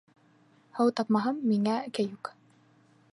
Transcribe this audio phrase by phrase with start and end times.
[0.77, 2.33] Һыу тапмаһам, миңә кәйүк.